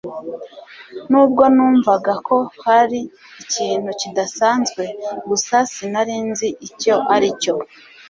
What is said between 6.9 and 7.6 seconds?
aricyo.